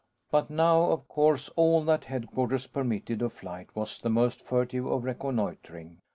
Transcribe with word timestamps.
But 0.31 0.49
now, 0.49 0.85
of 0.89 1.07
course, 1.07 1.47
all 1.55 1.83
that 1.83 2.05
Headquarters 2.05 2.65
permitted 2.65 3.21
of 3.21 3.33
flights 3.33 3.75
was 3.75 3.99
the 3.99 4.09
most 4.09 4.41
furtive 4.43 4.87
of 4.87 5.03
reconnoitering. 5.03 5.99